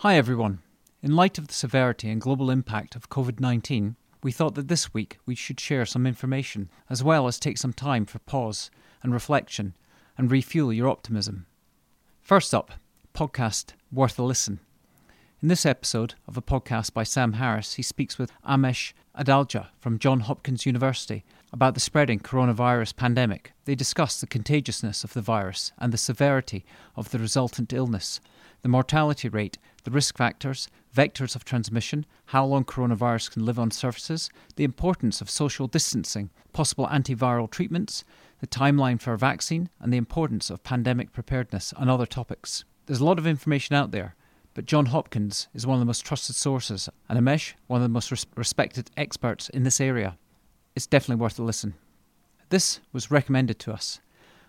Hi, 0.00 0.16
everyone. 0.16 0.60
In 1.02 1.14
light 1.14 1.36
of 1.36 1.48
the 1.48 1.52
severity 1.52 2.08
and 2.08 2.22
global 2.22 2.50
impact 2.50 2.96
of 2.96 3.10
COVID 3.10 3.38
19, 3.38 3.96
we 4.22 4.32
thought 4.32 4.54
that 4.54 4.66
this 4.66 4.94
week 4.94 5.18
we 5.26 5.34
should 5.34 5.60
share 5.60 5.84
some 5.84 6.06
information 6.06 6.70
as 6.88 7.04
well 7.04 7.26
as 7.26 7.38
take 7.38 7.58
some 7.58 7.74
time 7.74 8.06
for 8.06 8.18
pause 8.20 8.70
and 9.02 9.12
reflection 9.12 9.76
and 10.16 10.30
refuel 10.30 10.72
your 10.72 10.88
optimism. 10.88 11.44
First 12.22 12.54
up, 12.54 12.70
podcast 13.12 13.74
Worth 13.92 14.18
a 14.18 14.22
Listen. 14.22 14.60
In 15.42 15.48
this 15.48 15.64
episode 15.64 16.16
of 16.28 16.36
a 16.36 16.42
podcast 16.42 16.92
by 16.92 17.02
Sam 17.02 17.32
Harris, 17.32 17.72
he 17.72 17.82
speaks 17.82 18.18
with 18.18 18.30
Amesh 18.46 18.92
Adalja 19.18 19.68
from 19.78 19.98
Johns 19.98 20.24
Hopkins 20.24 20.66
University 20.66 21.24
about 21.50 21.72
the 21.72 21.80
spreading 21.80 22.18
coronavirus 22.18 22.94
pandemic. 22.94 23.52
They 23.64 23.74
discuss 23.74 24.20
the 24.20 24.26
contagiousness 24.26 25.02
of 25.02 25.14
the 25.14 25.22
virus 25.22 25.72
and 25.78 25.94
the 25.94 25.96
severity 25.96 26.66
of 26.94 27.10
the 27.10 27.18
resultant 27.18 27.72
illness, 27.72 28.20
the 28.60 28.68
mortality 28.68 29.30
rate 29.30 29.56
the 29.84 29.90
risk 29.90 30.18
factors, 30.18 30.68
vectors 30.94 31.34
of 31.34 31.46
transmission, 31.46 32.04
how 32.26 32.44
long 32.44 32.62
coronavirus 32.62 33.30
can 33.30 33.46
live 33.46 33.58
on 33.58 33.70
surfaces, 33.70 34.28
the 34.56 34.64
importance 34.64 35.22
of 35.22 35.30
social 35.30 35.66
distancing, 35.66 36.28
possible 36.52 36.86
antiviral 36.88 37.50
treatments, 37.50 38.04
the 38.40 38.46
timeline 38.46 39.00
for 39.00 39.14
a 39.14 39.18
vaccine, 39.18 39.70
and 39.80 39.90
the 39.90 39.96
importance 39.96 40.50
of 40.50 40.62
pandemic 40.62 41.14
preparedness 41.14 41.72
and 41.78 41.88
other 41.88 42.04
topics. 42.04 42.66
There's 42.84 43.00
a 43.00 43.06
lot 43.06 43.18
of 43.18 43.26
information 43.26 43.74
out 43.74 43.90
there, 43.90 44.16
but 44.54 44.66
John 44.66 44.86
Hopkins 44.86 45.48
is 45.54 45.66
one 45.66 45.76
of 45.76 45.80
the 45.80 45.86
most 45.86 46.04
trusted 46.04 46.36
sources, 46.36 46.88
and 47.08 47.18
Amesh, 47.18 47.54
one 47.66 47.80
of 47.80 47.84
the 47.84 47.92
most 47.92 48.10
res- 48.10 48.26
respected 48.36 48.90
experts 48.96 49.48
in 49.48 49.62
this 49.62 49.80
area. 49.80 50.18
It's 50.74 50.86
definitely 50.86 51.20
worth 51.20 51.38
a 51.38 51.42
listen. 51.42 51.74
This 52.48 52.80
was 52.92 53.10
recommended 53.10 53.58
to 53.60 53.72
us. 53.72 54.00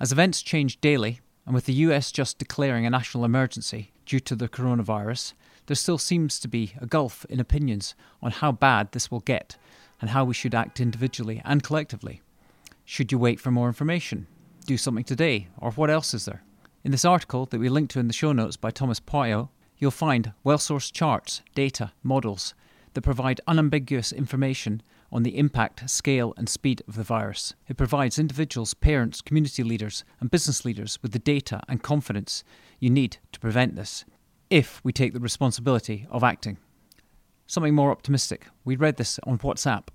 As 0.00 0.12
events 0.12 0.42
change 0.42 0.80
daily, 0.80 1.20
and 1.44 1.54
with 1.54 1.66
the 1.66 1.74
US 1.74 2.12
just 2.12 2.38
declaring 2.38 2.86
a 2.86 2.90
national 2.90 3.24
emergency 3.24 3.92
due 4.06 4.20
to 4.20 4.34
the 4.34 4.48
coronavirus, 4.48 5.34
there 5.66 5.76
still 5.76 5.98
seems 5.98 6.40
to 6.40 6.48
be 6.48 6.72
a 6.80 6.86
gulf 6.86 7.24
in 7.28 7.40
opinions 7.40 7.94
on 8.22 8.30
how 8.32 8.52
bad 8.52 8.92
this 8.92 9.10
will 9.10 9.20
get 9.20 9.56
and 10.00 10.10
how 10.10 10.24
we 10.24 10.34
should 10.34 10.54
act 10.54 10.80
individually 10.80 11.40
and 11.44 11.62
collectively. 11.62 12.20
Should 12.84 13.12
you 13.12 13.18
wait 13.18 13.38
for 13.38 13.50
more 13.50 13.68
information? 13.68 14.26
Do 14.66 14.76
something 14.76 15.04
today? 15.04 15.48
Or 15.58 15.70
what 15.72 15.90
else 15.90 16.14
is 16.14 16.24
there? 16.24 16.42
In 16.82 16.90
this 16.90 17.04
article 17.04 17.46
that 17.46 17.60
we 17.60 17.68
link 17.68 17.90
to 17.90 18.00
in 18.00 18.08
the 18.08 18.12
show 18.12 18.32
notes 18.32 18.56
by 18.56 18.70
Tomas 18.70 18.98
Pueyo, 18.98 19.50
you'll 19.82 19.90
find 19.90 20.32
well 20.44 20.58
sourced 20.58 20.92
charts, 20.92 21.42
data, 21.56 21.90
models 22.04 22.54
that 22.94 23.02
provide 23.02 23.40
unambiguous 23.48 24.12
information 24.12 24.80
on 25.10 25.24
the 25.24 25.36
impact, 25.36 25.90
scale, 25.90 26.32
and 26.36 26.48
speed 26.48 26.80
of 26.86 26.94
the 26.94 27.02
virus. 27.02 27.54
It 27.66 27.76
provides 27.76 28.16
individuals, 28.16 28.74
parents, 28.74 29.20
community 29.20 29.64
leaders, 29.64 30.04
and 30.20 30.30
business 30.30 30.64
leaders 30.64 31.00
with 31.02 31.10
the 31.10 31.18
data 31.18 31.60
and 31.68 31.82
confidence 31.82 32.44
you 32.78 32.90
need 32.90 33.16
to 33.32 33.40
prevent 33.40 33.74
this, 33.74 34.04
if 34.50 34.80
we 34.84 34.92
take 34.92 35.14
the 35.14 35.20
responsibility 35.20 36.06
of 36.12 36.22
acting. 36.22 36.58
Something 37.48 37.74
more 37.74 37.90
optimistic. 37.90 38.46
We 38.64 38.76
read 38.76 38.98
this 38.98 39.18
on 39.24 39.38
WhatsApp. 39.38 39.88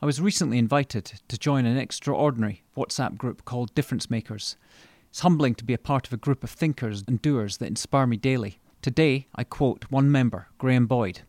I 0.00 0.06
was 0.06 0.20
recently 0.20 0.58
invited 0.58 1.20
to 1.26 1.36
join 1.36 1.66
an 1.66 1.76
extraordinary 1.76 2.62
WhatsApp 2.76 3.18
group 3.18 3.44
called 3.44 3.74
Difference 3.74 4.08
Makers. 4.08 4.56
It's 5.10 5.20
humbling 5.20 5.56
to 5.56 5.64
be 5.64 5.74
a 5.74 5.78
part 5.78 6.06
of 6.06 6.12
a 6.12 6.18
group 6.18 6.44
of 6.44 6.50
thinkers 6.50 7.02
and 7.08 7.20
doers 7.20 7.56
that 7.56 7.66
inspire 7.66 8.06
me 8.06 8.16
daily. 8.16 8.60
Today, 8.84 9.28
I 9.34 9.44
quote 9.44 9.86
one 9.88 10.12
member, 10.12 10.48
Graham 10.58 10.86
Boyd. 10.86 11.22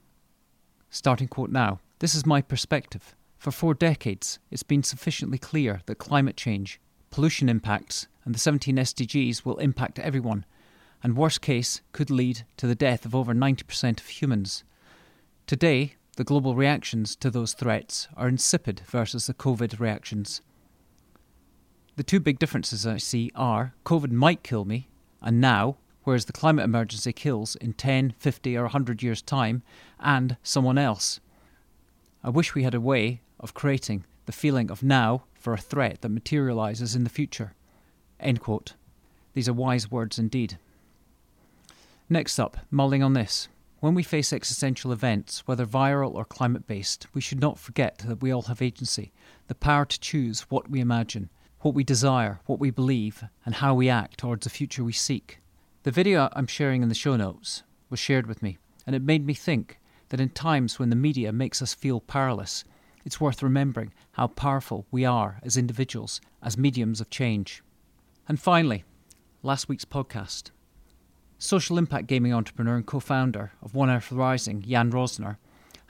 Starting 0.90 1.30
quote 1.30 1.52
now. 1.52 1.80
This 2.00 2.14
is 2.14 2.26
my 2.26 2.42
perspective. 2.42 3.16
For 3.38 3.50
four 3.50 3.74
decades, 3.74 4.40
it's 4.52 4.62
been 4.62 4.84
sufficiently 4.84 5.38
clear 5.38 5.80
that 5.86 5.96
climate 5.96 6.36
change, 6.36 6.82
pollution 7.12 7.48
impacts, 7.48 8.08
and 8.26 8.36
the 8.36 8.40
17 8.40 8.76
SDGs 8.76 9.46
will 9.46 9.56
impact 9.60 10.00
everyone, 10.00 10.44
and 11.02 11.16
worst 11.16 11.40
case, 11.40 11.80
could 11.94 12.10
lead 12.10 12.46
to 12.58 12.68
the 12.68 12.76
death 12.76 13.06
of 13.06 13.16
over 13.16 13.34
90% 13.34 14.02
of 14.02 14.08
humans. 14.08 14.66
Today, 15.48 15.96
the 16.18 16.26
global 16.26 16.56
reactions 16.56 17.16
to 17.16 17.32
those 17.32 17.54
threats 17.54 18.10
are 18.18 18.28
insipid 18.28 18.82
versus 18.82 19.28
the 19.28 19.34
COVID 19.34 19.80
reactions. 19.80 20.42
The 21.96 22.04
two 22.04 22.20
big 22.20 22.38
differences 22.38 22.86
I 22.86 22.98
see 22.98 23.32
are 23.34 23.76
COVID 23.86 24.12
might 24.12 24.44
kill 24.44 24.66
me, 24.66 24.90
and 25.22 25.40
now, 25.40 25.78
whereas 26.06 26.26
the 26.26 26.34
climate 26.34 26.64
emergency 26.64 27.12
kills 27.12 27.58
in 27.58 27.74
10, 27.74 28.16
50, 28.18 28.58
or 28.58 28.64
100 28.64 29.04
years' 29.04 29.22
time, 29.22 29.62
and 30.00 30.38
someone 30.42 30.78
else. 30.78 31.20
I 32.24 32.30
wish 32.30 32.56
we 32.56 32.64
had 32.64 32.74
a 32.74 32.82
way 32.82 33.22
of 33.40 33.54
creating 33.54 34.06
the 34.26 34.32
feeling 34.32 34.72
of 34.72 34.82
now 34.82 35.26
for 35.34 35.54
a 35.54 35.58
threat 35.58 36.02
that 36.02 36.10
materializes 36.10 36.96
in 36.96 37.04
the 37.04 37.10
future. 37.10 37.54
End 38.20 38.40
quote. 38.40 38.74
These 39.34 39.50
are 39.50 39.54
wise 39.54 39.92
words 39.92 40.18
indeed. 40.18 40.58
Next 42.10 42.40
up, 42.40 42.58
mulling 42.72 43.04
on 43.04 43.14
this. 43.14 43.48
When 43.80 43.94
we 43.94 44.04
face 44.04 44.32
existential 44.32 44.92
events, 44.92 45.44
whether 45.46 45.66
viral 45.66 46.16
or 46.16 46.26
climate 46.26 46.66
based, 46.66 47.08
we 47.14 47.22
should 47.22 47.40
not 47.40 47.60
forget 47.60 48.00
that 48.00 48.22
we 48.22 48.32
all 48.32 48.44
have 48.44 48.62
agency, 48.62 49.12
the 49.48 49.56
power 49.56 49.86
to 49.86 50.00
choose 50.00 50.42
what 50.50 50.70
we 50.70 50.80
imagine, 50.80 51.30
what 51.60 51.76
we 51.76 51.84
desire, 51.84 52.40
what 52.46 52.60
we 52.60 52.72
believe, 52.72 53.24
and 53.46 53.56
how 53.56 53.74
we 53.74 53.90
act 53.90 54.20
towards 54.20 54.44
the 54.44 54.50
future 54.50 54.84
we 54.84 54.94
seek. 54.94 55.40
The 55.86 55.92
video 55.92 56.30
I'm 56.34 56.48
sharing 56.48 56.82
in 56.82 56.90
the 56.90 56.96
show 56.96 57.16
notes 57.16 57.62
was 57.92 58.00
shared 58.00 58.26
with 58.26 58.42
me, 58.42 58.58
and 58.88 58.96
it 58.96 59.04
made 59.04 59.24
me 59.24 59.36
think 59.36 59.80
that 60.10 60.20
in 60.20 60.30
times 60.30 60.80
when 60.80 60.90
the 60.90 60.96
media 60.96 61.32
makes 61.32 61.62
us 61.62 61.76
feel 61.76 62.02
powerless, 62.02 62.64
it's 63.06 63.22
worth 63.22 63.44
remembering 63.44 63.94
how 64.14 64.26
powerful 64.26 64.88
we 64.90 65.06
are 65.06 65.40
as 65.44 65.58
individuals, 65.58 66.22
as 66.42 66.58
mediums 66.58 67.02
of 67.02 67.12
change. 67.12 67.62
And 68.28 68.40
finally, 68.40 68.84
last 69.44 69.70
week's 69.70 69.86
podcast. 69.86 70.50
Social 71.38 71.78
impact 71.78 72.08
gaming 72.08 72.34
entrepreneur 72.34 72.78
and 72.78 72.86
co 72.88 73.00
founder 73.00 73.52
of 73.62 73.76
One 73.76 73.92
Earth 73.92 74.12
Rising, 74.12 74.64
Jan 74.64 74.92
Rosner, 74.92 75.38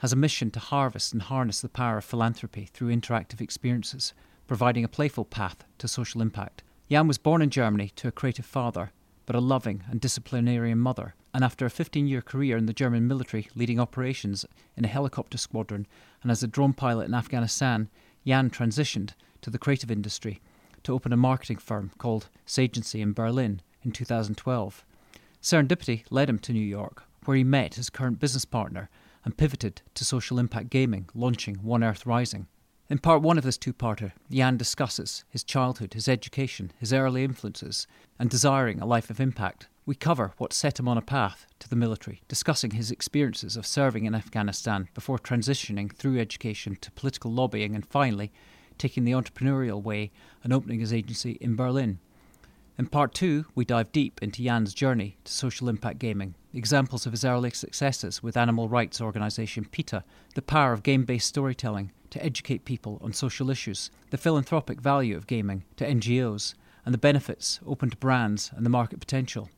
has 0.00 0.12
a 0.12 0.16
mission 0.16 0.50
to 0.50 0.60
harvest 0.60 1.14
and 1.14 1.22
harness 1.22 1.62
the 1.62 1.70
power 1.70 1.96
of 1.96 2.04
philanthropy 2.04 2.68
through 2.70 2.94
interactive 2.94 3.40
experiences, 3.40 4.12
providing 4.46 4.84
a 4.84 4.88
playful 4.88 5.24
path 5.24 5.64
to 5.78 5.88
social 5.88 6.20
impact. 6.20 6.62
Jan 6.90 7.08
was 7.08 7.16
born 7.16 7.40
in 7.40 7.48
Germany 7.48 7.92
to 7.96 8.08
a 8.08 8.12
creative 8.12 8.44
father, 8.44 8.92
but 9.26 9.36
a 9.36 9.40
loving 9.40 9.82
and 9.90 10.00
disciplinarian 10.00 10.78
mother, 10.78 11.14
and 11.34 11.44
after 11.44 11.66
a 11.66 11.70
15 11.70 12.06
year 12.06 12.22
career 12.22 12.56
in 12.56 12.66
the 12.66 12.72
German 12.72 13.06
military 13.06 13.48
leading 13.54 13.78
operations 13.78 14.46
in 14.76 14.84
a 14.84 14.88
helicopter 14.88 15.36
squadron 15.36 15.86
and 16.22 16.32
as 16.32 16.42
a 16.42 16.48
drone 16.48 16.72
pilot 16.72 17.06
in 17.06 17.14
Afghanistan, 17.14 17.88
Jan 18.26 18.50
transitioned 18.50 19.10
to 19.42 19.50
the 19.50 19.58
creative 19.58 19.90
industry 19.90 20.40
to 20.82 20.92
open 20.92 21.12
a 21.12 21.16
marketing 21.16 21.58
firm 21.58 21.90
called 21.98 22.28
Sagency 22.46 23.00
in 23.00 23.12
Berlin 23.12 23.60
in 23.82 23.92
2012. 23.92 24.84
Serendipity 25.42 26.04
led 26.10 26.28
him 26.28 26.38
to 26.38 26.52
New 26.52 26.60
York, 26.60 27.04
where 27.24 27.36
he 27.36 27.44
met 27.44 27.74
his 27.74 27.90
current 27.90 28.18
business 28.18 28.44
partner 28.44 28.88
and 29.24 29.36
pivoted 29.36 29.82
to 29.94 30.04
social 30.04 30.38
impact 30.38 30.70
gaming, 30.70 31.08
launching 31.14 31.56
One 31.56 31.82
Earth 31.82 32.06
Rising. 32.06 32.46
In 32.88 32.98
part 32.98 33.20
one 33.20 33.36
of 33.36 33.42
this 33.42 33.58
two 33.58 33.72
parter, 33.72 34.12
Jan 34.30 34.56
discusses 34.56 35.24
his 35.28 35.42
childhood, 35.42 35.94
his 35.94 36.06
education, 36.06 36.70
his 36.78 36.92
early 36.92 37.24
influences, 37.24 37.88
and 38.16 38.30
desiring 38.30 38.80
a 38.80 38.86
life 38.86 39.10
of 39.10 39.18
impact. 39.18 39.66
We 39.86 39.96
cover 39.96 40.34
what 40.38 40.52
set 40.52 40.78
him 40.78 40.86
on 40.86 40.96
a 40.96 41.02
path 41.02 41.46
to 41.58 41.68
the 41.68 41.74
military, 41.74 42.22
discussing 42.28 42.72
his 42.72 42.92
experiences 42.92 43.56
of 43.56 43.66
serving 43.66 44.04
in 44.04 44.14
Afghanistan 44.14 44.88
before 44.94 45.18
transitioning 45.18 45.92
through 45.92 46.20
education 46.20 46.76
to 46.80 46.92
political 46.92 47.32
lobbying 47.32 47.74
and 47.74 47.84
finally 47.84 48.30
taking 48.78 49.02
the 49.02 49.12
entrepreneurial 49.12 49.82
way 49.82 50.12
and 50.44 50.52
opening 50.52 50.78
his 50.78 50.92
agency 50.92 51.38
in 51.40 51.56
Berlin. 51.56 51.98
In 52.78 52.86
part 52.86 53.14
two, 53.14 53.46
we 53.56 53.64
dive 53.64 53.90
deep 53.90 54.22
into 54.22 54.44
Jan's 54.44 54.74
journey 54.74 55.16
to 55.24 55.32
social 55.32 55.68
impact 55.68 55.98
gaming, 55.98 56.36
examples 56.54 57.04
of 57.04 57.12
his 57.12 57.24
early 57.24 57.50
successes 57.50 58.22
with 58.22 58.36
animal 58.36 58.68
rights 58.68 59.00
organisation 59.00 59.64
PETA, 59.64 60.04
the 60.36 60.42
power 60.42 60.72
of 60.72 60.84
game 60.84 61.04
based 61.04 61.26
storytelling 61.26 61.90
to 62.10 62.24
educate 62.24 62.64
people 62.64 63.00
on 63.02 63.12
social 63.12 63.50
issues, 63.50 63.90
the 64.10 64.18
philanthropic 64.18 64.80
value 64.80 65.16
of 65.16 65.26
gaming 65.26 65.64
to 65.76 65.86
NGOs, 65.86 66.54
and 66.84 66.94
the 66.94 66.98
benefits 66.98 67.60
open 67.66 67.90
to 67.90 67.96
brands 67.96 68.50
and 68.54 68.64
the 68.64 68.70
market 68.70 69.00
potential. 69.00 69.50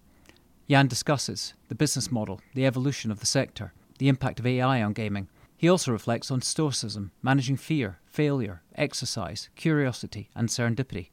Jan 0.68 0.86
discusses 0.86 1.54
the 1.68 1.74
business 1.74 2.10
model, 2.10 2.40
the 2.54 2.66
evolution 2.66 3.10
of 3.10 3.20
the 3.20 3.26
sector, 3.26 3.72
the 3.98 4.08
impact 4.08 4.38
of 4.38 4.46
AI 4.46 4.82
on 4.82 4.92
gaming. 4.92 5.28
He 5.56 5.68
also 5.68 5.92
reflects 5.92 6.30
on 6.30 6.42
stoicism, 6.42 7.10
managing 7.22 7.56
fear, 7.56 7.98
failure, 8.06 8.62
exercise, 8.74 9.48
curiosity, 9.56 10.30
and 10.34 10.48
serendipity. 10.48 11.10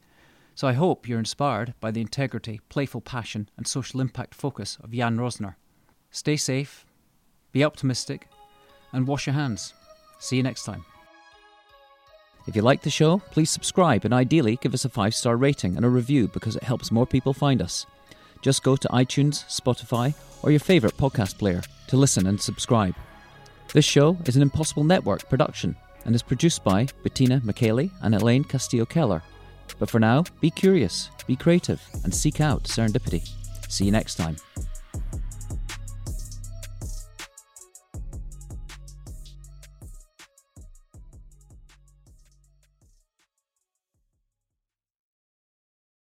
So 0.55 0.67
I 0.67 0.73
hope 0.73 1.07
you're 1.07 1.19
inspired 1.19 1.73
by 1.79 1.91
the 1.91 2.01
integrity, 2.01 2.61
playful 2.69 3.01
passion, 3.01 3.49
and 3.57 3.67
social 3.67 3.99
impact 3.99 4.35
focus 4.35 4.77
of 4.81 4.91
Jan 4.91 5.17
Rosner. 5.17 5.55
Stay 6.11 6.37
safe, 6.37 6.85
be 7.51 7.63
optimistic, 7.63 8.29
and 8.93 9.07
wash 9.07 9.27
your 9.27 9.33
hands. 9.33 9.73
See 10.19 10.37
you 10.37 10.43
next 10.43 10.63
time. 10.63 10.85
If 12.47 12.55
you 12.55 12.61
like 12.61 12.81
the 12.81 12.89
show, 12.89 13.19
please 13.31 13.49
subscribe 13.49 14.05
and 14.05 14.13
ideally 14.13 14.57
give 14.57 14.73
us 14.73 14.85
a 14.85 14.89
five 14.89 15.15
star 15.15 15.35
rating 15.35 15.75
and 15.75 15.85
a 15.85 15.89
review 15.89 16.27
because 16.27 16.55
it 16.55 16.63
helps 16.63 16.91
more 16.91 17.07
people 17.07 17.33
find 17.33 17.61
us. 17.61 17.85
Just 18.41 18.63
go 18.63 18.75
to 18.75 18.87
iTunes, 18.89 19.45
Spotify, 19.45 20.13
or 20.43 20.51
your 20.51 20.59
favourite 20.59 20.95
podcast 20.97 21.39
player 21.39 21.61
to 21.87 21.97
listen 21.97 22.27
and 22.27 22.39
subscribe. 22.39 22.95
This 23.73 23.85
show 23.85 24.17
is 24.25 24.35
an 24.35 24.43
Impossible 24.43 24.83
Network 24.83 25.27
production 25.27 25.75
and 26.05 26.13
is 26.13 26.21
produced 26.21 26.63
by 26.63 26.87
Bettina 27.03 27.41
McKaylee 27.41 27.89
and 28.03 28.13
Elaine 28.13 28.43
Castillo 28.43 28.85
Keller. 28.85 29.23
But 29.79 29.89
for 29.89 29.99
now, 29.99 30.23
be 30.39 30.51
curious, 30.51 31.09
be 31.25 31.35
creative, 31.35 31.81
and 32.03 32.13
seek 32.13 32.39
out 32.39 32.63
serendipity. 32.63 33.27
See 33.67 33.85
you 33.85 33.91
next 33.91 34.15
time. 34.15 34.37